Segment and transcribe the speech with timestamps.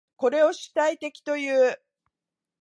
[0.15, 1.79] これを主体的という。